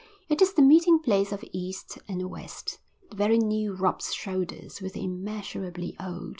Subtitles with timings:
[0.29, 2.79] It is the meeting place of East and West.
[3.11, 6.29] The very new rubs shoulders with the immeasurably old.